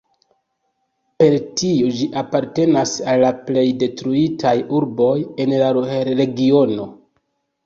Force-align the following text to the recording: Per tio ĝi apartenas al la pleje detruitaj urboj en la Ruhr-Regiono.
Per 1.23 1.35
tio 1.59 1.91
ĝi 1.99 2.07
apartenas 2.21 2.93
al 3.13 3.21
la 3.27 3.29
pleje 3.51 3.77
detruitaj 3.85 4.55
urboj 4.79 5.15
en 5.45 5.55
la 5.63 5.69
Ruhr-Regiono. 5.79 6.91